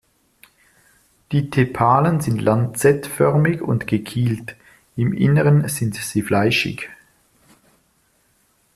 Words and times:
Die 1.31 1.51
Tepalen 1.51 2.21
sind 2.21 2.41
lanzettförmig 2.41 3.61
und 3.61 3.85
gekielt, 3.85 4.55
im 4.95 5.13
Inneren 5.13 5.67
sind 5.69 5.93
sie 5.93 6.23
fleischig. 6.23 6.89